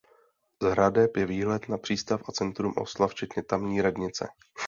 [0.61, 4.27] Z hradeb je výhled na přístav a centrum Osla včetně tamní radnice.